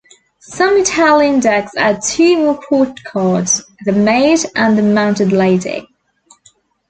[0.39, 5.87] Some Italian decks add two more court cards: the maid and the mounted lady.